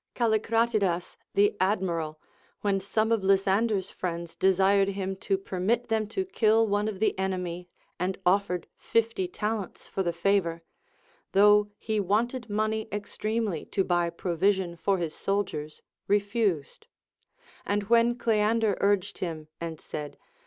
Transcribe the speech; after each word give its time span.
Callicratidas 0.15 1.15
the 1.35 1.55
admiral, 1.59 2.19
Λvhen 2.65 2.81
some 2.81 3.11
of 3.11 3.23
Lysander's 3.23 3.91
friends 3.91 4.33
desired 4.33 4.87
him 4.87 5.15
to 5.17 5.37
permit 5.37 5.89
them 5.89 6.07
to 6.07 6.25
kill 6.25 6.65
one 6.67 6.87
of 6.87 6.99
the 6.99 7.13
enemy, 7.19 7.69
and 7.99 8.17
offered 8.25 8.65
fifty 8.75 9.27
talents 9.27 9.87
for 9.87 10.01
the 10.01 10.11
favor, 10.11 10.63
though 11.33 11.69
he 11.77 11.99
wanted 11.99 12.49
money 12.49 12.87
extremely 12.91 13.63
to 13.65 13.83
buy 13.83 14.09
provision 14.09 14.75
for 14.75 14.97
his 14.97 15.13
soldiers, 15.13 15.83
refused; 16.07 16.87
and 17.63 17.83
when 17.83 18.19
Oleander 18.19 18.77
urged 18.81 19.19
him, 19.19 19.49
and 19.59 19.79
said. 19.79 20.17